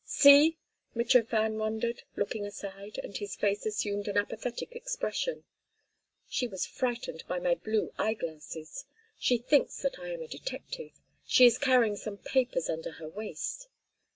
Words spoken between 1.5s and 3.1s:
wondered, looking aside,